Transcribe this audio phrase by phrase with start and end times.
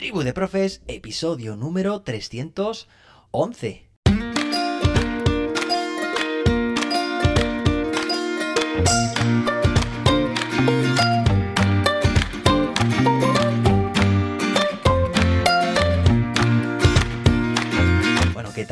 [0.00, 3.89] Tribu de Profes, episodio número 311.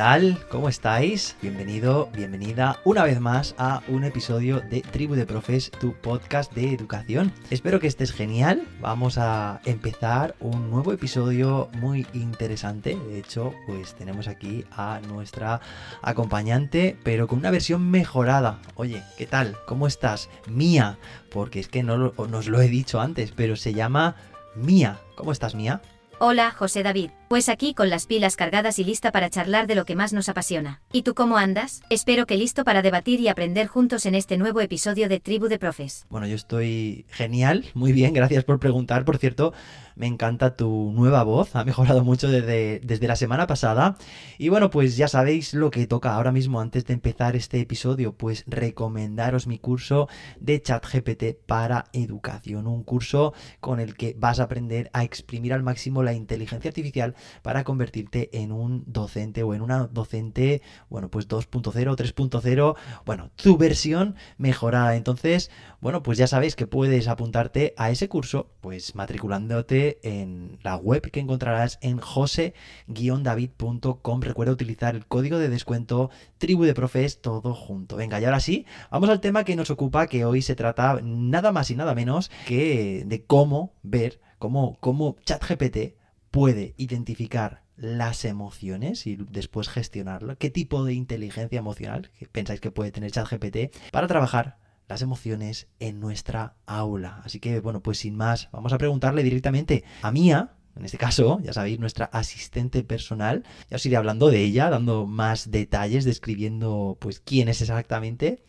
[0.03, 0.39] Tal?
[0.49, 1.35] ¿Cómo estáis?
[1.43, 6.73] Bienvenido, bienvenida una vez más a un episodio de Tribu de Profes, tu podcast de
[6.73, 7.33] educación.
[7.51, 8.63] Espero que estés genial.
[8.81, 12.97] Vamos a empezar un nuevo episodio muy interesante.
[13.09, 15.61] De hecho, pues tenemos aquí a nuestra
[16.01, 18.61] acompañante, pero con una versión mejorada.
[18.77, 19.57] Oye, ¿qué tal?
[19.67, 20.31] ¿Cómo estás?
[20.47, 20.97] Mía,
[21.33, 24.15] porque es que no lo- nos lo he dicho antes, pero se llama
[24.55, 25.01] Mía.
[25.17, 25.83] ¿Cómo estás, Mía?
[26.21, 27.11] Hola, José David.
[27.29, 30.31] Pues aquí con las pilas cargadas y lista para charlar de lo que más nos
[30.31, 30.81] apasiona.
[30.91, 31.83] ¿Y tú cómo andas?
[31.91, 35.59] Espero que listo para debatir y aprender juntos en este nuevo episodio de Tribu de
[35.59, 36.07] Profes.
[36.09, 39.05] Bueno, yo estoy genial, muy bien, gracias por preguntar.
[39.05, 39.53] Por cierto,
[39.95, 43.99] me encanta tu nueva voz, ha mejorado mucho desde, desde la semana pasada.
[44.39, 48.15] Y bueno, pues ya sabéis lo que toca ahora mismo antes de empezar este episodio,
[48.15, 50.09] pues recomendaros mi curso
[50.41, 55.63] de ChatGPT para educación, un curso con el que vas a aprender a exprimir al
[55.63, 61.29] máximo la inteligencia artificial para convertirte en un docente o en una docente, bueno, pues
[61.29, 64.97] 2.0, 3.0, bueno, tu versión mejorada.
[64.97, 65.51] Entonces,
[65.81, 71.11] bueno, pues ya sabéis que puedes apuntarte a ese curso, pues matriculándote en la web
[71.11, 74.21] que encontrarás en jose-david.com.
[74.21, 77.97] Recuerda utilizar el código de descuento tribu de profes todo junto.
[77.97, 81.53] Venga, y ahora sí, vamos al tema que nos ocupa, que hoy se trata nada
[81.53, 85.98] más y nada menos que de cómo ver, cómo, cómo ChatGPT
[86.31, 90.37] puede identificar las emociones y después gestionarlo.
[90.37, 94.59] ¿Qué tipo de inteligencia emocional pensáis que puede tener ChatGPT para trabajar
[94.89, 97.23] las emociones en nuestra aula?
[97.25, 100.55] Así que, bueno, pues sin más, vamos a preguntarle directamente a Mía.
[100.77, 103.45] En este caso, ya sabéis, nuestra asistente personal.
[103.69, 108.45] Ya os iré hablando de ella, dando más detalles, describiendo pues quién es exactamente.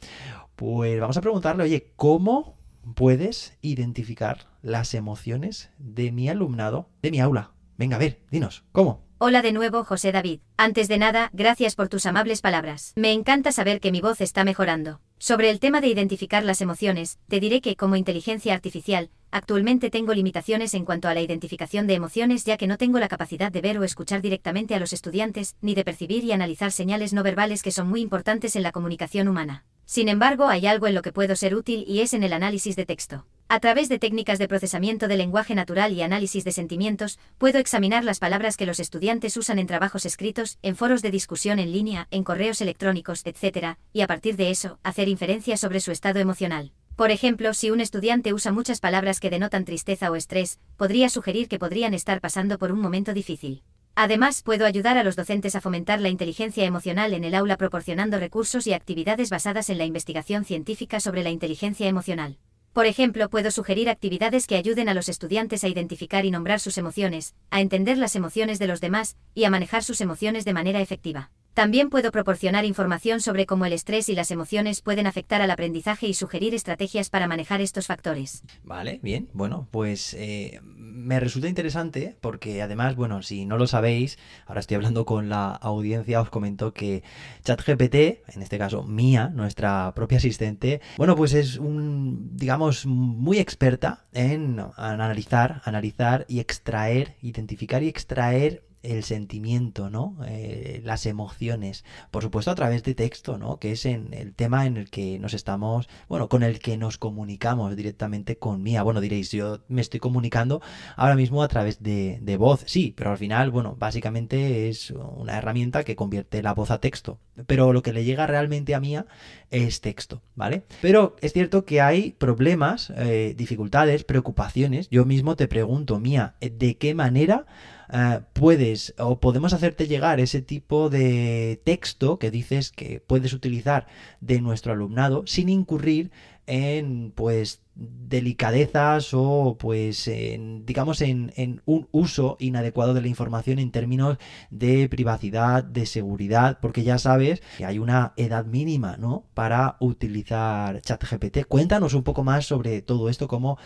[0.55, 2.55] Pues vamos a preguntarle, oye, ¿cómo
[2.93, 7.53] puedes identificar las emociones de mi alumnado, de mi aula?
[7.79, 9.07] Venga, a ver, dinos, ¿cómo?
[9.19, 10.41] Hola de nuevo, José David.
[10.57, 12.91] Antes de nada, gracias por tus amables palabras.
[12.97, 14.99] Me encanta saber que mi voz está mejorando.
[15.17, 20.13] Sobre el tema de identificar las emociones, te diré que como inteligencia artificial, actualmente tengo
[20.13, 23.61] limitaciones en cuanto a la identificación de emociones ya que no tengo la capacidad de
[23.61, 27.63] ver o escuchar directamente a los estudiantes, ni de percibir y analizar señales no verbales
[27.63, 29.63] que son muy importantes en la comunicación humana.
[29.89, 32.75] Sin embargo, hay algo en lo que puedo ser útil y es en el análisis
[32.75, 33.25] de texto.
[33.47, 38.03] A través de técnicas de procesamiento de lenguaje natural y análisis de sentimientos, puedo examinar
[38.03, 42.07] las palabras que los estudiantes usan en trabajos escritos, en foros de discusión en línea,
[42.11, 46.71] en correos electrónicos, etc., y a partir de eso, hacer inferencias sobre su estado emocional.
[46.95, 51.47] Por ejemplo, si un estudiante usa muchas palabras que denotan tristeza o estrés, podría sugerir
[51.47, 53.63] que podrían estar pasando por un momento difícil.
[53.95, 58.19] Además, puedo ayudar a los docentes a fomentar la inteligencia emocional en el aula proporcionando
[58.19, 62.37] recursos y actividades basadas en la investigación científica sobre la inteligencia emocional.
[62.73, 66.77] Por ejemplo, puedo sugerir actividades que ayuden a los estudiantes a identificar y nombrar sus
[66.77, 70.79] emociones, a entender las emociones de los demás y a manejar sus emociones de manera
[70.79, 71.31] efectiva.
[71.55, 76.07] También puedo proporcionar información sobre cómo el estrés y las emociones pueden afectar al aprendizaje
[76.07, 78.43] y sugerir estrategias para manejar estos factores.
[78.63, 79.29] Vale, bien.
[79.33, 80.61] Bueno, pues eh,
[80.99, 85.51] me resulta interesante porque además, bueno, si no lo sabéis, ahora estoy hablando con la
[85.51, 87.03] audiencia, os comento que
[87.43, 87.95] ChatGPT,
[88.35, 94.61] en este caso Mía, nuestra propia asistente, bueno, pues es un, digamos, muy experta en
[94.75, 100.17] analizar, analizar y extraer, identificar y extraer el sentimiento, ¿no?
[100.25, 103.57] Eh, las emociones, por supuesto a través de texto, ¿no?
[103.57, 106.97] Que es en el tema en el que nos estamos, bueno, con el que nos
[106.97, 108.83] comunicamos directamente con Mía.
[108.83, 110.61] Bueno, diréis, yo me estoy comunicando
[110.95, 115.37] ahora mismo a través de, de voz, sí, pero al final, bueno, básicamente es una
[115.37, 117.19] herramienta que convierte la voz a texto.
[117.47, 119.05] Pero lo que le llega realmente a Mía
[119.49, 120.63] es texto, ¿vale?
[120.81, 124.89] Pero es cierto que hay problemas, eh, dificultades, preocupaciones.
[124.89, 127.45] Yo mismo te pregunto, Mía, ¿de qué manera
[127.91, 133.87] Uh, puedes o podemos hacerte llegar ese tipo de texto que dices que puedes utilizar
[134.21, 136.11] de nuestro alumnado sin incurrir
[136.45, 143.59] en pues delicadezas o pues en, digamos en, en, un uso inadecuado de la información
[143.59, 144.17] en términos
[144.49, 149.25] de privacidad, de seguridad, porque ya sabes que hay una edad mínima, ¿no?
[149.33, 151.45] Para utilizar ChatGPT.
[151.47, 153.57] Cuéntanos un poco más sobre todo esto, cómo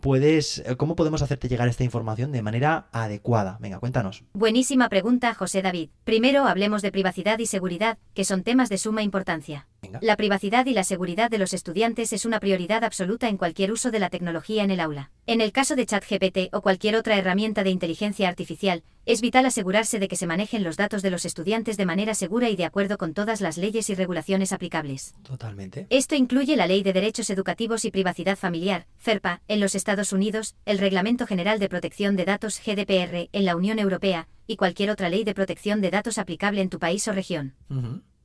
[0.00, 3.58] puedes, cómo podemos hacerte llegar esta información de manera adecuada.
[3.60, 4.24] Venga, cuéntanos.
[4.32, 5.90] Buenísima pregunta, José David.
[6.04, 9.68] Primero hablemos de privacidad y seguridad, que son temas de suma importancia.
[9.80, 10.00] Venga.
[10.02, 13.74] La privacidad y la seguridad de los estudiantes es una prioridad absoluta en cualquier cualquier
[13.74, 15.12] uso de la tecnología en el aula.
[15.24, 20.00] En el caso de ChatGPT o cualquier otra herramienta de inteligencia artificial, es vital asegurarse
[20.00, 22.98] de que se manejen los datos de los estudiantes de manera segura y de acuerdo
[22.98, 25.14] con todas las leyes y regulaciones aplicables.
[25.22, 25.86] Totalmente.
[25.90, 30.56] Esto incluye la Ley de Derechos Educativos y Privacidad Familiar, FERPA, en los Estados Unidos,
[30.66, 35.08] el Reglamento General de Protección de Datos GDPR en la Unión Europea, y cualquier otra
[35.08, 37.54] ley de protección de datos aplicable en tu país o región.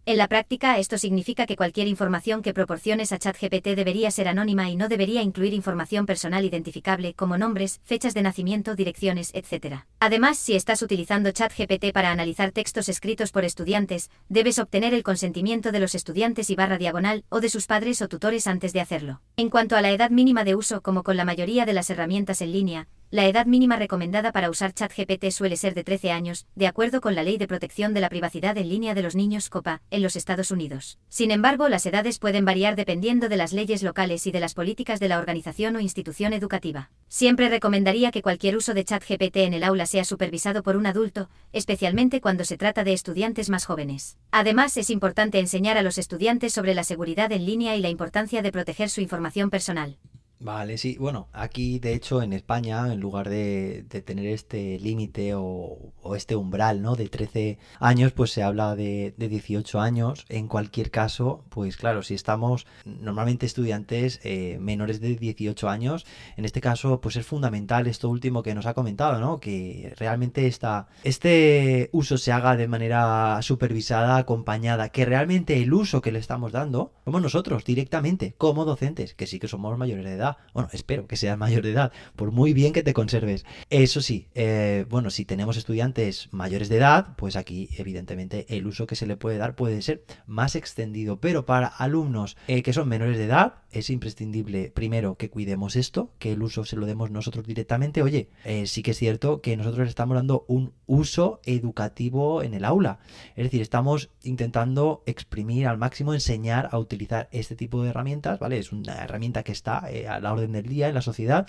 [0.08, 4.70] En la práctica, esto significa que cualquier información que proporciones a ChatGPT debería ser anónima
[4.70, 9.82] y no debería incluir información personal identificable como nombres, fechas de nacimiento, direcciones, etc.
[10.00, 15.74] Además, si estás utilizando ChatGPT para analizar textos escritos por estudiantes, debes obtener el consentimiento
[15.74, 19.20] de los estudiantes y barra diagonal o de sus padres o tutores antes de hacerlo.
[19.36, 22.42] En cuanto a la edad mínima de uso, como con la mayoría de las herramientas
[22.42, 26.68] en línea, la edad mínima recomendada para usar ChatGPT suele ser de 13 años, de
[26.68, 29.82] acuerdo con la Ley de Protección de la Privacidad en línea de los niños COPA,
[29.92, 31.00] en los Estados Unidos.
[31.08, 35.00] Sin embargo, las edades pueden variar dependiendo de las leyes locales y de las políticas
[35.00, 36.92] de la organización o institución educativa.
[37.08, 41.30] Siempre recomendaría que cualquier uso de ChatGPT en el aula sea supervisado por un adulto,
[41.54, 44.18] especialmente cuando se trata de estudiantes más jóvenes.
[44.32, 48.42] Además, es importante enseñar a los estudiantes sobre la seguridad en línea y la importancia
[48.42, 49.98] de proteger su información personal.
[50.40, 50.98] Vale, sí.
[51.00, 56.82] Bueno, aquí de hecho en España, en lugar de, tener este límite o, este umbral,
[56.84, 56.96] ¿no?
[56.96, 60.26] De 13 años, pues se habla de, de, 18 años.
[60.30, 66.06] En cualquier caso, pues claro, si estamos normalmente estudiantes eh, menores de 18 años,
[66.38, 69.40] en este caso, pues es fundamental esto último que nos ha comentado, ¿no?
[69.40, 76.02] Que realmente esta, este uso se haga de manera supervisada, acompañada, que realmente el uso
[76.02, 80.14] que le estamos dando, somos nosotros directamente, como docentes, que sí que somos mayores de
[80.14, 83.46] edad bueno, espero que seas mayor de edad, por muy bien que te conserves.
[83.70, 88.88] Eso sí, eh, bueno, si tenemos estudiantes mayores de edad, pues aquí evidentemente el uso
[88.88, 92.90] que se le puede dar puede ser más extendido, pero para alumnos eh, que son
[92.90, 97.12] menores de edad es imprescindible primero que cuidemos esto, que el uso se lo demos
[97.12, 98.02] nosotros directamente.
[98.02, 102.66] Oye, eh, sí que es cierto que nosotros estamos dando un uso educativo en el
[102.66, 103.00] aula,
[103.36, 108.58] es decir, estamos intentando exprimir al máximo, enseñar a utilizar este tipo de herramientas, ¿vale?
[108.58, 111.48] Es una herramienta que está la orden del día en la sociedad.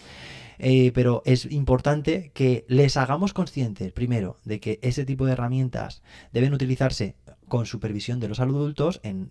[0.58, 6.02] Eh, pero es importante que les hagamos conscientes, primero, de que ese tipo de herramientas
[6.32, 7.14] deben utilizarse
[7.48, 9.00] con supervisión de los adultos.
[9.02, 9.30] En,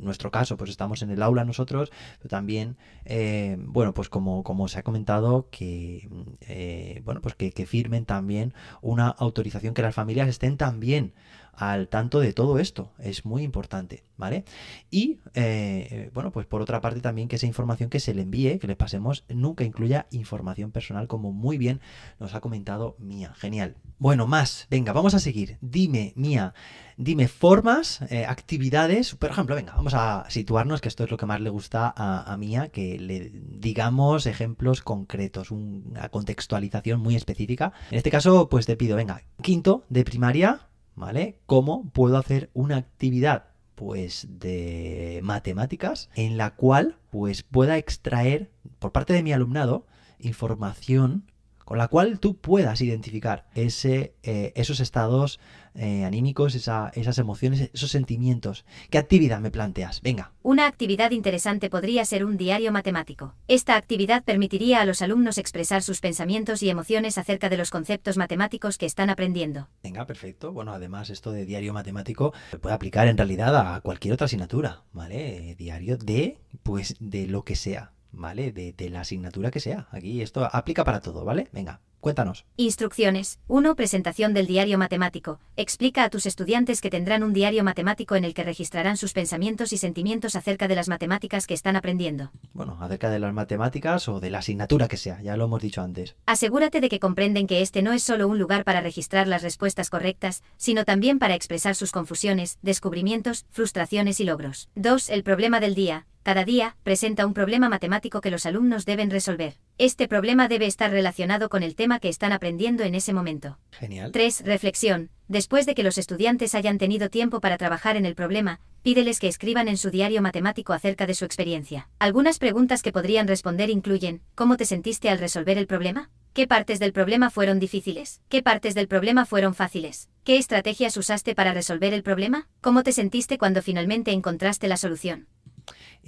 [0.00, 4.78] nuestro caso, pues estamos en el aula nosotros, pero también, eh, bueno, pues como, se
[4.78, 6.08] ha comentado, que,
[6.42, 11.12] eh, bueno, pues que, firmen también una autorización, que las familias estén también
[11.58, 12.92] al tanto de todo esto.
[12.98, 14.44] Es muy importante, ¿vale?
[14.90, 18.58] Y, eh, bueno, pues por otra parte también que esa información que se le envíe,
[18.58, 21.80] que le pasemos, nunca incluya información personal, como muy bien
[22.20, 23.34] nos ha comentado Mía.
[23.36, 23.76] Genial.
[23.98, 24.66] Bueno, más.
[24.70, 25.58] Venga, vamos a seguir.
[25.60, 26.54] Dime, Mía,
[26.96, 29.16] dime formas, eh, actividades.
[29.16, 32.32] Por ejemplo, venga, vamos a situarnos, que esto es lo que más le gusta a,
[32.32, 37.72] a Mía, que le digamos ejemplos concretos, una contextualización muy específica.
[37.90, 41.38] En este caso, pues te pido, venga, quinto de primaria, ¿vale?
[41.46, 43.44] ¿Cómo puedo hacer una actividad?
[43.74, 49.86] Pues de matemáticas en la cual pues pueda extraer por parte de mi alumnado
[50.18, 51.30] información
[51.68, 55.38] con la cual tú puedas identificar ese, eh, esos estados
[55.74, 58.64] eh, anímicos, esas emociones, esos sentimientos.
[58.88, 60.00] ¿Qué actividad me planteas?
[60.00, 60.32] Venga.
[60.42, 63.34] Una actividad interesante podría ser un diario matemático.
[63.48, 68.16] Esta actividad permitiría a los alumnos expresar sus pensamientos y emociones acerca de los conceptos
[68.16, 69.68] matemáticos que están aprendiendo.
[69.82, 70.54] Venga, perfecto.
[70.54, 74.84] Bueno, además esto de diario matemático se puede aplicar en realidad a cualquier otra asignatura,
[74.94, 75.54] ¿vale?
[75.58, 77.92] Diario de, pues, de lo que sea.
[78.12, 78.52] ¿Vale?
[78.52, 79.88] De, de, la asignatura que sea.
[79.90, 81.48] Aquí esto aplica para todo, ¿vale?
[81.52, 82.46] Venga, cuéntanos.
[82.56, 83.38] Instrucciones.
[83.48, 83.74] 1.
[83.74, 85.40] Presentación del diario matemático.
[85.56, 89.72] Explica a tus estudiantes que tendrán un diario matemático en el que registrarán sus pensamientos
[89.72, 92.30] y sentimientos acerca de las matemáticas que están aprendiendo.
[92.54, 95.82] Bueno, acerca de las matemáticas o de la asignatura que sea, ya lo hemos dicho
[95.82, 96.16] antes.
[96.26, 99.90] Asegúrate de que comprenden que este no es solo un lugar para registrar las respuestas
[99.90, 104.68] correctas, sino también para expresar sus confusiones, descubrimientos, frustraciones y logros.
[104.74, 105.10] 2.
[105.10, 106.06] El problema del día.
[106.28, 109.54] Cada día, presenta un problema matemático que los alumnos deben resolver.
[109.78, 113.58] Este problema debe estar relacionado con el tema que están aprendiendo en ese momento.
[113.70, 114.12] Genial.
[114.12, 114.42] 3.
[114.44, 115.08] Reflexión.
[115.28, 119.28] Después de que los estudiantes hayan tenido tiempo para trabajar en el problema, pídeles que
[119.28, 121.88] escriban en su diario matemático acerca de su experiencia.
[121.98, 126.10] Algunas preguntas que podrían responder incluyen, ¿cómo te sentiste al resolver el problema?
[126.34, 128.20] ¿Qué partes del problema fueron difíciles?
[128.28, 130.10] ¿Qué partes del problema fueron fáciles?
[130.24, 132.48] ¿Qué estrategias usaste para resolver el problema?
[132.60, 135.26] ¿Cómo te sentiste cuando finalmente encontraste la solución?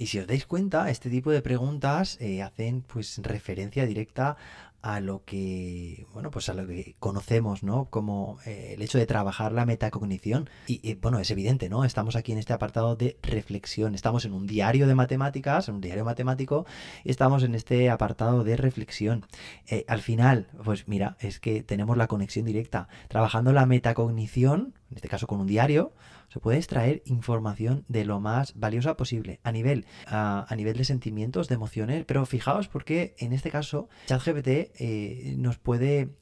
[0.01, 4.35] Y si os dais cuenta, este tipo de preguntas eh, hacen pues referencia directa
[4.81, 7.85] a lo que, bueno, pues a lo que conocemos, ¿no?
[7.85, 10.49] Como eh, el hecho de trabajar la metacognición.
[10.65, 11.85] Y, bueno, es evidente, ¿no?
[11.85, 13.93] Estamos aquí en este apartado de reflexión.
[13.93, 16.65] Estamos en un diario de matemáticas, en un diario matemático,
[17.03, 19.27] y estamos en este apartado de reflexión.
[19.67, 22.87] Eh, al final, pues mira, es que tenemos la conexión directa.
[23.07, 25.93] Trabajando la metacognición, en este caso con un diario,
[26.31, 31.49] se puede extraer información de lo más valiosa posible a nivel, a, nivel de sentimientos,
[31.49, 36.15] de emociones, pero fijaos porque en este caso ChatGPT eh, nos, puede,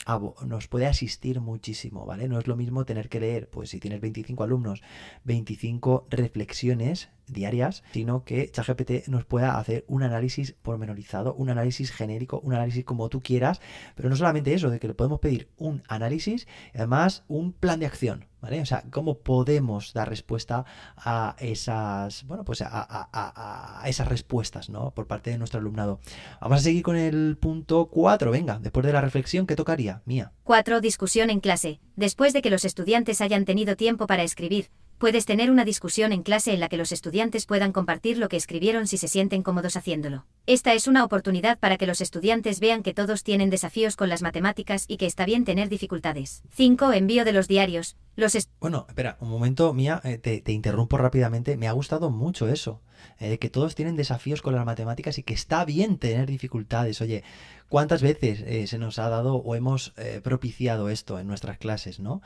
[0.45, 2.27] nos puede asistir muchísimo, ¿vale?
[2.27, 4.81] No es lo mismo tener que leer, pues si tienes 25 alumnos,
[5.25, 12.39] 25 reflexiones diarias, sino que ChatGPT nos pueda hacer un análisis pormenorizado, un análisis genérico,
[12.39, 13.61] un análisis como tú quieras,
[13.95, 17.79] pero no solamente eso, de que le podemos pedir un análisis y además un plan
[17.79, 18.61] de acción, ¿vale?
[18.61, 20.65] O sea, cómo podemos dar respuesta
[20.97, 24.91] a esas, bueno, pues a, esas respuestas, ¿no?
[24.91, 25.99] Por parte de nuestro alumnado.
[26.41, 30.01] Vamos a seguir con el punto 4, venga, después de la reflexión, ¿qué tocaría?
[30.05, 30.31] Mía.
[30.43, 30.81] 4.
[30.81, 31.79] Discusión en clase.
[31.95, 36.23] Después de que los estudiantes hayan tenido tiempo para escribir, Puedes tener una discusión en
[36.23, 39.77] clase en la que los estudiantes puedan compartir lo que escribieron si se sienten cómodos
[39.77, 40.25] haciéndolo.
[40.45, 44.21] Esta es una oportunidad para que los estudiantes vean que todos tienen desafíos con las
[44.21, 46.43] matemáticas y que está bien tener dificultades.
[46.51, 46.91] 5.
[46.91, 47.95] Envío de los diarios.
[48.17, 51.55] Los bueno, espera, un momento, Mía, eh, te, interrumpo rápidamente.
[51.55, 52.81] Me ha gustado mucho eso,
[53.19, 57.01] eh, que todos tienen desafíos con las matemáticas y que está bien tener dificultades.
[57.01, 57.23] Oye,
[57.69, 61.99] ¿Cuántas veces eh, se nos ha dado o hemos eh, propiciado esto en nuestras clases,
[61.99, 62.23] no?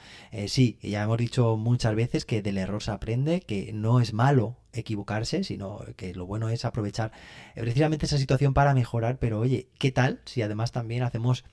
[0.47, 4.55] Sí, ya hemos dicho muchas veces que del error se aprende, que no es malo
[4.73, 7.11] equivocarse, sino que lo bueno es aprovechar
[7.55, 11.45] precisamente esa situación para mejorar, pero oye, ¿qué tal si además también hacemos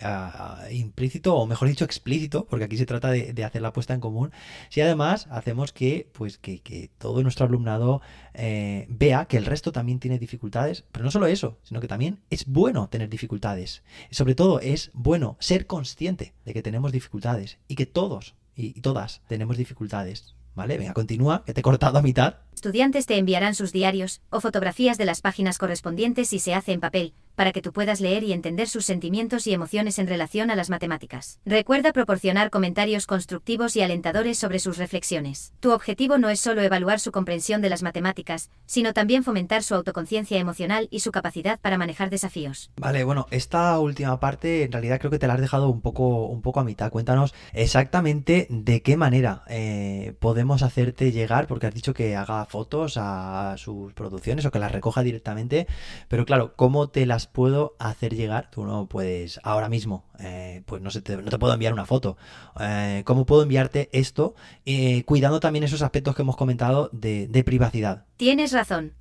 [0.00, 4.00] ah, implícito, o mejor dicho, explícito, porque aquí se trata de, hacer la puesta en
[4.00, 4.32] común,
[4.68, 8.00] si además hacemos que, pues, que, todo nuestro alumnado
[8.34, 12.20] eh, vea que el resto también tiene dificultades, pero no solo eso, sino que también
[12.30, 13.82] es bueno tener dificultades.
[14.10, 19.22] Sobre todo es bueno ser consciente de que tenemos dificultades y que todos y todas
[19.28, 20.37] tenemos dificultades.
[20.58, 20.76] ¿Vale?
[20.76, 22.38] Venga, continúa, que te he cortado a mitad.
[22.52, 26.80] Estudiantes te enviarán sus diarios o fotografías de las páginas correspondientes si se hace en
[26.80, 30.56] papel, para que tú puedas leer y entender sus sentimientos y emociones en relación a
[30.56, 31.38] las matemáticas.
[31.46, 35.52] Recuerda proporcionar comentarios constructivos y alentadores sobre sus reflexiones.
[35.60, 39.76] Tu objetivo no es solo evaluar su comprensión de las matemáticas, sino también fomentar su
[39.76, 42.72] autoconciencia emocional y su capacidad para manejar desafíos.
[42.76, 46.26] Vale, bueno, esta última parte en realidad creo que te la has dejado un poco,
[46.26, 46.90] un poco a mitad.
[46.90, 52.96] Cuéntanos exactamente de qué manera eh, podemos hacerte llegar, porque has dicho que haga fotos
[52.96, 55.68] a sus producciones o que las recoja directamente,
[56.08, 58.50] pero claro, ¿cómo te las puedo hacer llegar?
[58.50, 62.16] Tú no puedes ahora mismo, eh, pues no, te, no te puedo enviar una foto.
[62.60, 64.34] Eh, ¿Cómo puedo enviarte esto?
[64.66, 68.06] Eh, cuidando también esos aspectos que hemos comentado de, de privacidad.
[68.16, 68.94] Tienes razón.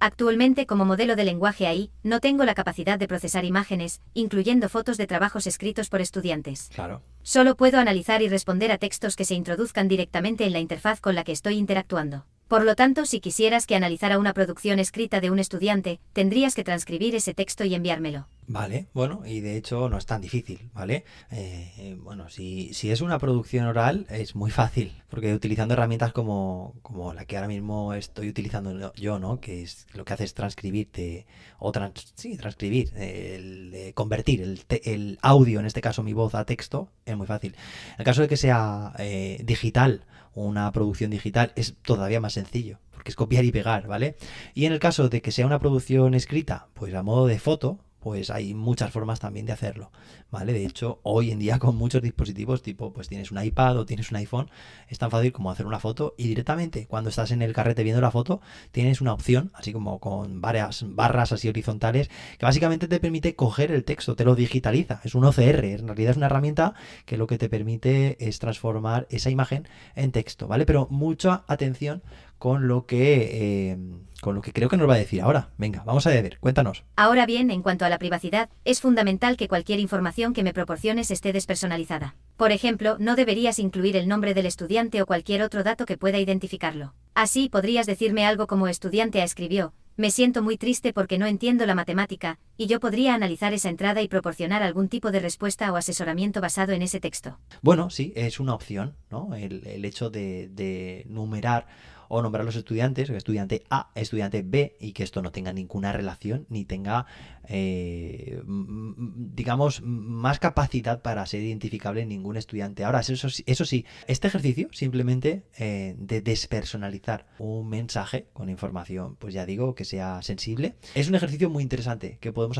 [0.00, 4.96] Actualmente como modelo de lenguaje AI, no tengo la capacidad de procesar imágenes, incluyendo fotos
[4.96, 6.70] de trabajos escritos por estudiantes.
[6.72, 7.02] Claro.
[7.22, 11.16] Solo puedo analizar y responder a textos que se introduzcan directamente en la interfaz con
[11.16, 12.26] la que estoy interactuando.
[12.48, 16.64] Por lo tanto, si quisieras que analizara una producción escrita de un estudiante, tendrías que
[16.64, 18.26] transcribir ese texto y enviármelo.
[18.50, 21.04] Vale, bueno, y de hecho no es tan difícil, ¿vale?
[21.30, 26.74] Eh, bueno, si, si, es una producción oral es muy fácil, porque utilizando herramientas como,
[26.80, 29.38] como la que ahora mismo estoy utilizando yo, ¿no?
[29.38, 31.26] Que es lo que hace es transcribirte,
[31.58, 31.70] o
[32.14, 37.18] sí, transcribir, el, convertir el, el, audio, en este caso mi voz, a texto, es
[37.18, 37.54] muy fácil.
[37.54, 42.78] En el caso de que sea eh, digital, una producción digital, es todavía más sencillo,
[42.92, 44.16] porque es copiar y pegar, ¿vale?
[44.54, 47.80] Y en el caso de que sea una producción escrita, pues a modo de foto,
[48.00, 49.90] pues hay muchas formas también de hacerlo,
[50.30, 50.52] ¿vale?
[50.52, 54.10] De hecho, hoy en día con muchos dispositivos, tipo, pues tienes un iPad o tienes
[54.10, 54.50] un iPhone,
[54.88, 58.00] es tan fácil como hacer una foto y directamente cuando estás en el carrete viendo
[58.00, 58.40] la foto,
[58.70, 63.72] tienes una opción, así como con varias barras así horizontales, que básicamente te permite coger
[63.72, 66.74] el texto, te lo digitaliza, es un OCR, en realidad es una herramienta
[67.04, 70.66] que lo que te permite es transformar esa imagen en texto, ¿vale?
[70.66, 72.02] Pero mucha atención
[72.38, 73.78] con lo que eh,
[74.20, 75.50] con lo que creo que nos va a decir ahora.
[75.58, 76.84] Venga, vamos a ver, cuéntanos.
[76.96, 81.10] Ahora bien, en cuanto a la privacidad, es fundamental que cualquier información que me proporciones
[81.10, 82.16] esté despersonalizada.
[82.36, 86.18] Por ejemplo, no deberías incluir el nombre del estudiante o cualquier otro dato que pueda
[86.18, 86.94] identificarlo.
[87.14, 91.66] Así podrías decirme algo como estudiante a escribió, me siento muy triste porque no entiendo
[91.66, 95.76] la matemática, y yo podría analizar esa entrada y proporcionar algún tipo de respuesta o
[95.76, 97.40] asesoramiento basado en ese texto.
[97.62, 99.34] Bueno, sí, es una opción, ¿no?
[99.34, 101.66] El, hecho de, de numerar
[102.08, 105.92] o nombrar a los estudiantes, estudiante A, estudiante B, y que esto no tenga ninguna
[105.92, 107.06] relación ni tenga,
[107.48, 112.84] eh, digamos, más capacidad para ser identificable en ningún estudiante.
[112.84, 119.46] Ahora, eso, sí, este ejercicio simplemente eh, de despersonalizar un mensaje con información, pues ya
[119.46, 122.58] digo, que sea sensible, es un ejercicio muy interesante que podemos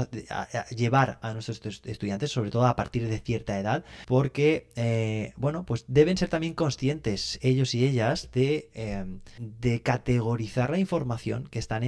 [0.74, 5.84] llevar a nuestros estudiantes, sobre todo a partir de cierta edad, porque, eh, bueno, pues
[5.88, 8.68] deben ser también conscientes ellos y ellas de,
[9.38, 11.82] de categorizar la información que están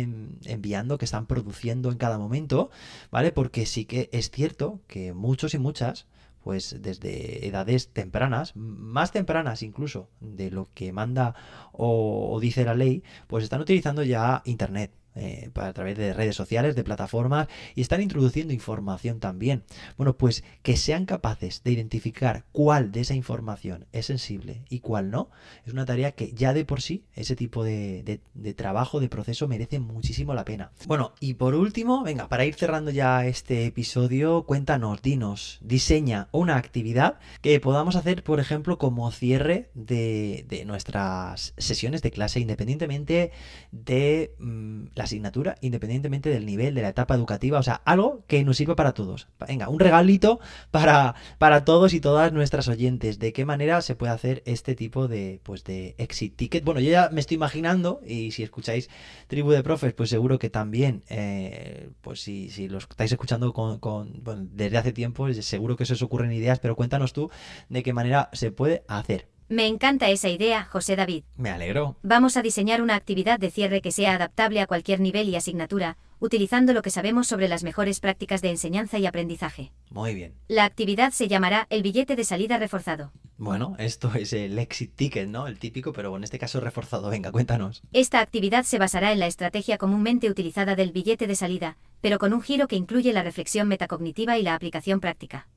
[0.45, 2.71] enviando, que están produciendo en cada momento,
[3.11, 3.33] ¿vale?
[3.33, 6.07] Porque sí que es cierto que muchos y muchas
[6.43, 11.35] pues desde edades tempranas, más tempranas incluso de lo que manda
[11.73, 16.35] o, o, dice la ley, pues están utilizando ya Internet, eh, a través de redes
[16.35, 19.65] sociales, de plataformas y están introduciendo información también.
[19.97, 25.11] Bueno, pues que sean capaces de identificar cuál de esa información es sensible y cuál
[25.11, 25.31] no,
[25.67, 28.21] es una tarea que ya de por sí ese tipo de,
[28.57, 30.73] trabajo, de proceso merece muchísimo la pena.
[30.87, 36.57] Bueno, y por último, venga, para ir cerrando ya este episodio, cuéntanos, dinos, diseña una
[36.57, 43.33] actividad que podamos hacer, por ejemplo, como cierre de, nuestras sesiones de clase, independientemente
[43.73, 48.45] de mm, la asignatura independientemente del nivel, de la etapa educativa, o sea, algo que
[48.45, 49.29] nos sirva para todos.
[49.47, 50.41] Venga, un regalito
[50.71, 53.19] para, para todos y todas nuestras oyentes.
[53.19, 56.65] ¿De qué manera se puede hacer este tipo de, pues, de exit ticket?
[56.65, 58.89] Bueno, yo ya me estoy imaginando, y si escucháis
[59.27, 64.21] Tribu de Profes, pues seguro que también, eh, pues si, si los estáis escuchando con,
[64.53, 67.31] desde hace tiempo, seguro que se os ocurren ideas, pero cuéntanos tú
[67.69, 69.29] de qué manera se puede hacer.
[69.51, 71.25] Me encanta esa idea, José David.
[71.37, 71.97] Me alegro.
[72.05, 75.97] Vamos a diseñar una actividad de cierre que sea adaptable a cualquier nivel y asignatura,
[76.21, 79.73] utilizando lo que sabemos sobre las mejores prácticas de enseñanza y aprendizaje.
[79.91, 80.35] Muy bien.
[80.47, 83.11] La actividad se llamará el billete de salida reforzado.
[83.39, 85.49] Bueno, esto es el exit ticket, ¿no?
[85.49, 87.11] El típico, pero en este caso reforzado.
[87.11, 87.83] Venga, cuéntanos.
[87.93, 92.33] Esta actividad se basará en la estrategia comúnmente utilizada del billete de salida, pero con
[92.33, 95.49] un giro que incluye la reflexión metacognitiva y la aplicación práctica.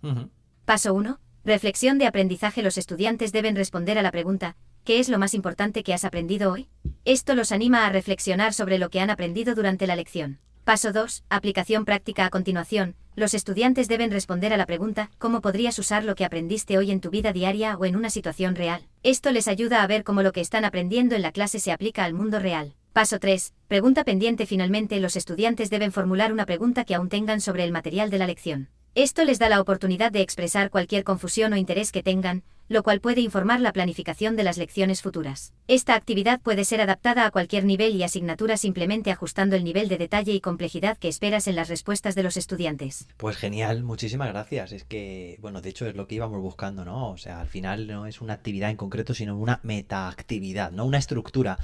[0.66, 2.64] Paso 1 Reflexión de aprendizaje.
[2.64, 6.54] Los estudiantes deben responder a la pregunta, ¿qué es lo más importante que has aprendido
[6.54, 6.70] hoy?
[7.04, 10.40] Esto los anima a reflexionar sobre lo que han aprendido durante la lección.
[10.64, 11.26] Paso 2.
[11.28, 12.96] Aplicación práctica a continuación.
[13.18, 17.02] Los estudiantes deben responder a la pregunta, ¿cómo podrías usar lo que aprendiste hoy en
[17.02, 18.88] tu vida diaria o en una situación real?
[19.04, 22.06] Esto les ayuda a ver cómo lo que están aprendiendo en la clase se aplica
[22.06, 22.74] al mundo real.
[22.94, 23.54] Paso 3.
[23.68, 24.46] Pregunta pendiente.
[24.46, 28.28] Finalmente, los estudiantes deben formular una pregunta que aún tengan sobre el material de la
[28.28, 28.70] lección.
[28.96, 33.02] Esto les da la oportunidad de expresar cualquier confusión o interés que tengan, lo cual
[33.02, 35.52] puede informar la planificación de las lecciones futuras.
[35.68, 39.98] Esta actividad puede ser adaptada a cualquier nivel y asignatura simplemente ajustando el nivel de
[39.98, 43.08] detalle y complejidad que esperas en las respuestas de los estudiantes.
[43.18, 44.72] Pues genial, muchísimas gracias.
[44.74, 47.10] Es que, bueno, de hecho es lo que íbamos buscando, ¿no?
[47.10, 50.86] O sea, al final no es una actividad en concreto, sino una metaactividad, ¿no?
[50.86, 51.58] Una estructura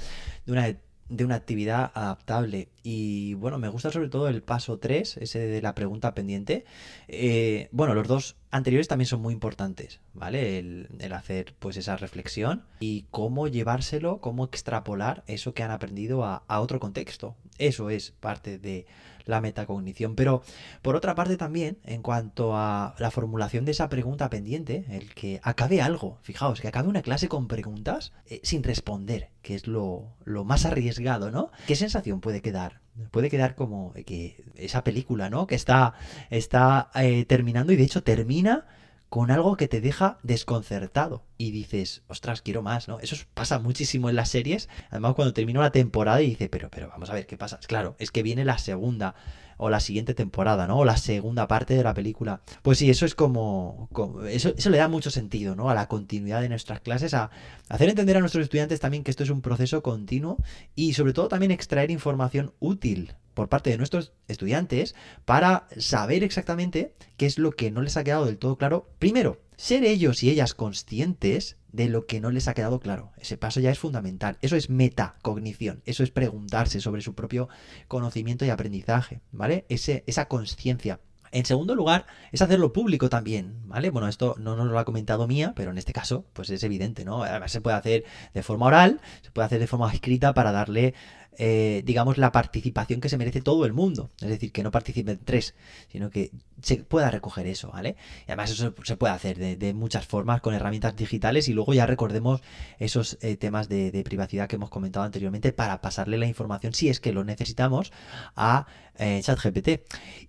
[0.46, 0.66] de una
[1.10, 2.68] de una actividad adaptable.
[2.82, 6.64] Y bueno, me gusta sobre todo el paso 3, ese de la pregunta pendiente.
[7.08, 10.58] Eh, bueno, los dos anteriores también son muy importantes, ¿vale?
[10.58, 16.44] El, hacer pues esa reflexión y cómo llevárselo, cómo extrapolar eso que han aprendido a,
[16.46, 17.34] a otro contexto.
[17.58, 18.86] Eso es parte de
[19.26, 20.14] la metacognición.
[20.14, 20.42] Pero
[20.82, 25.40] por otra parte también, en cuanto a la formulación de esa pregunta pendiente, el que
[25.42, 30.16] acabe algo, fijaos, que acabe una clase con preguntas eh, sin responder, que es lo,
[30.44, 31.50] más arriesgado, ¿no?
[31.66, 32.80] ¿Qué sensación puede quedar?
[33.10, 35.46] Puede quedar como que esa película, ¿no?
[35.46, 35.94] Que está,
[36.28, 38.66] está eh, terminando y de hecho termina
[39.08, 43.00] con algo que te deja desconcertado y dices, ostras, quiero más, ¿no?
[43.00, 44.68] Eso pasa muchísimo en las series.
[44.90, 47.58] Además, cuando termina la temporada y dice, pero, pero, vamos a ver qué pasa.
[47.66, 49.14] Claro, es que viene la segunda
[49.56, 50.80] o la siguiente temporada, ¿no?
[50.80, 52.42] O la segunda parte de la película.
[52.60, 53.88] Pues sí, eso es como,
[54.28, 55.70] eso, eso, le da mucho sentido, ¿no?
[55.70, 57.30] A la continuidad de nuestras clases, a
[57.70, 60.36] hacer entender a nuestros estudiantes también que esto es un proceso continuo
[60.74, 66.94] y sobre todo también extraer información útil por parte de nuestros estudiantes para saber exactamente
[67.16, 68.90] qué es lo que no les ha quedado del todo claro.
[68.98, 73.12] Primero, ser ellos y ellas conscientes de lo que no les ha quedado claro.
[73.18, 74.38] Ese paso ya es fundamental.
[74.40, 75.82] Eso es metacognición.
[75.84, 77.50] Eso es preguntarse sobre su propio
[77.86, 79.66] conocimiento y aprendizaje, ¿vale?
[79.68, 81.00] Esa conciencia.
[81.30, 83.90] En segundo lugar, es hacerlo público también, ¿vale?
[83.90, 87.04] Bueno, esto no nos lo ha comentado Mía, pero en este caso, pues es evidente,
[87.04, 87.22] ¿no?
[87.22, 90.94] Además se puede hacer de forma oral, se puede hacer de forma escrita para darle
[91.38, 94.10] eh, digamos, la participación que se merece todo el mundo.
[94.20, 95.54] Es decir, que no participen tres,
[95.88, 97.96] sino que se pueda recoger eso, ¿vale?
[98.20, 101.86] Y además eso se puede hacer de, muchas formas con herramientas digitales y luego ya
[101.86, 102.42] recordemos
[102.78, 107.00] esos eh, temas de, privacidad que hemos comentado anteriormente para pasarle la información, si es
[107.00, 107.92] que lo necesitamos,
[108.34, 108.66] a
[108.98, 109.80] eh, ChatGPT.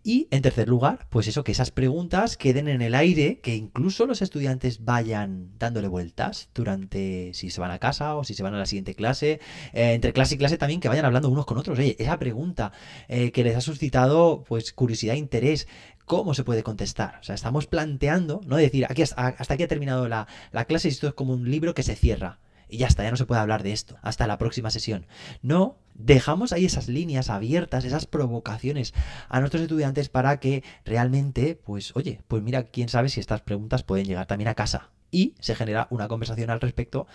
[0.03, 4.05] Y en tercer lugar, pues eso, que esas preguntas queden en el aire, que incluso
[4.05, 8.53] los estudiantes vayan dándole vueltas durante si se van a casa o si se van
[8.53, 9.39] a la siguiente clase,
[9.73, 11.79] eh, entre clase y clase también que vayan hablando unos con otros.
[11.79, 12.71] Oye, esa pregunta
[13.07, 15.67] que les ha suscitado pues curiosidad, interés,
[16.05, 17.19] cómo se puede contestar.
[17.21, 20.91] O sea, estamos planteando, no decir, aquí hasta, aquí ha terminado la, la clase y
[20.91, 22.39] esto es como un libro que se cierra.
[22.67, 23.97] Y ya está, ya no se puede hablar de esto.
[24.01, 25.05] Hasta la próxima sesión.
[25.41, 28.93] No, dejamos ahí esas líneas abiertas, esas provocaciones
[29.29, 33.83] a nuestros estudiantes para que realmente, pues, oye, pues mira, quién sabe si estas preguntas
[33.83, 37.07] pueden llegar también a casa y se genera una conversación al respecto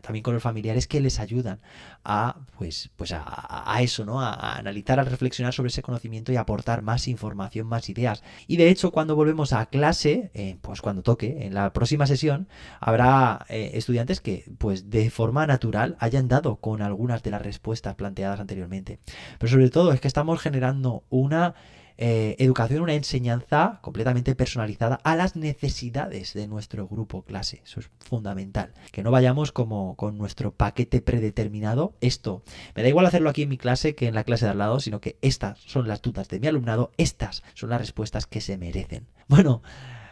[0.00, 1.60] también con los familiares que les ayudan
[2.04, 6.82] a pues pues a, eso no a, analizar a reflexionar sobre ese conocimiento y aportar
[6.82, 8.22] más información más ideas.
[8.46, 12.48] Y de hecho cuando volvemos a clase eh, pues cuando toque en la próxima sesión
[12.80, 17.94] habrá eh, estudiantes que pues de forma natural hayan dado con algunas de las respuestas
[17.94, 18.98] planteadas anteriormente.
[19.38, 21.54] Pero sobre todo es que estamos generando una
[21.96, 27.62] eh, educación, una enseñanza completamente personalizada a las necesidades de nuestro grupo clase.
[27.64, 28.72] Eso es fundamental.
[28.90, 31.94] Que no vayamos como con nuestro paquete predeterminado.
[32.00, 32.42] Esto,
[32.74, 34.80] me da igual hacerlo aquí en mi clase que en la clase de al lado,
[34.80, 38.58] sino que estas son las dudas de mi alumnado, estas son las respuestas que se
[38.58, 39.06] merecen.
[39.28, 39.62] Bueno,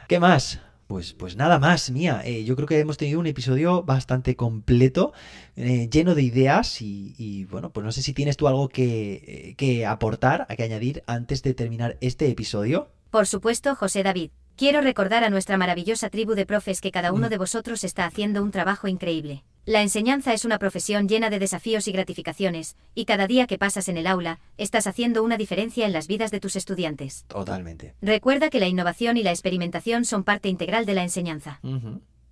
[0.08, 0.60] ¿qué más?
[0.92, 2.20] Pues, pues nada más, mía.
[2.22, 5.14] Eh, yo creo que hemos tenido un episodio bastante completo,
[5.56, 9.54] eh, lleno de ideas y, bueno, pues no sé si tienes tú algo que, eh,
[9.56, 12.90] que aportar, a que añadir antes de terminar este episodio.
[13.10, 14.32] Por supuesto, José David.
[14.54, 17.30] Quiero recordar a nuestra maravillosa tribu de profes que cada uno mm.
[17.30, 19.44] de vosotros está haciendo un trabajo increíble.
[19.64, 23.88] La enseñanza es una profesión llena de desafíos y gratificaciones, y cada día que pasas
[23.88, 27.24] en el aula, estás haciendo una diferencia en las vidas de tus estudiantes.
[27.28, 27.94] Totalmente.
[28.02, 31.60] Recuerda que la innovación y la experimentación son parte integral de la enseñanza.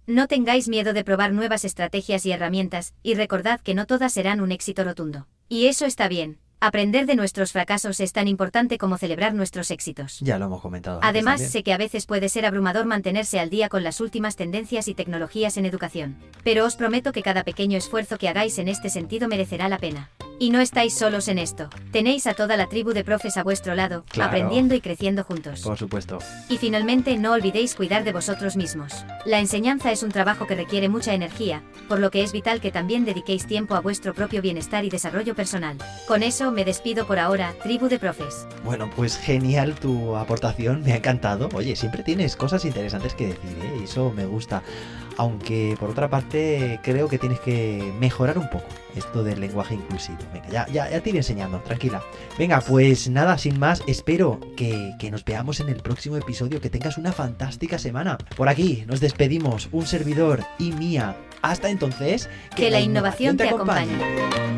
[0.08, 4.40] No tengáis miedo de probar nuevas estrategias y herramientas, y recordad que no todas serán
[4.40, 5.28] un éxito rotundo.
[5.48, 6.40] Y eso está bien.
[6.62, 10.18] Aprender de nuestros fracasos es tan importante como celebrar nuestros éxitos.
[10.20, 11.00] Ya lo hemos comentado.
[11.02, 14.86] Además, sé que a veces puede ser abrumador mantenerse al día con las últimas tendencias
[14.86, 16.18] y tecnologías en educación.
[16.44, 20.10] Pero os prometo que cada pequeño esfuerzo que hagáis en este sentido merecerá la pena.
[20.38, 21.68] Y no estáis solos en esto.
[21.92, 25.60] Tenéis a toda la tribu de profes a vuestro lado, aprendiendo y creciendo juntos.
[25.60, 26.18] Por supuesto.
[26.48, 29.04] Y finalmente, no olvidéis cuidar de vosotros mismos.
[29.26, 32.72] La enseñanza es un trabajo que requiere mucha energía, por lo que es vital que
[32.72, 35.76] también dediquéis tiempo a vuestro propio bienestar y desarrollo personal.
[36.08, 38.46] Con eso me despido por ahora, tribu de profes.
[38.64, 41.48] Bueno, pues genial tu aportación, me ha encantado.
[41.54, 43.80] Oye, siempre tienes cosas interesantes que decir, ¿eh?
[43.84, 44.62] eso me gusta
[45.20, 48.64] aunque por otra parte creo que tienes que mejorar un poco
[48.96, 50.16] esto del lenguaje inclusivo.
[50.32, 52.02] Venga, ya, ya, ya te iré enseñando, tranquila.
[52.38, 56.96] Venga, pues nada, sin más, espero que, nos veamos en el próximo episodio, que tengas
[56.96, 58.16] una fantástica semana.
[58.34, 61.16] Por aquí nos despedimos, un servidor y mía.
[61.42, 64.49] Hasta entonces, que, la, innovación, te acompañe.